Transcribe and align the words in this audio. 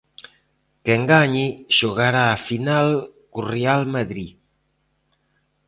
Quen 0.85 1.01
gañe 1.13 1.47
xogará 1.77 2.23
a 2.31 2.41
final 2.47 2.87
co 3.31 3.39
Real 3.55 3.81
Madrid. 3.95 4.31